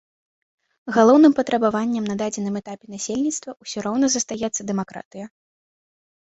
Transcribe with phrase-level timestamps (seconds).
[0.95, 5.25] Галоўным патрабаваннем на дадзеным этапе насельніцтва ўсё роўна застаецца дэмакратыя.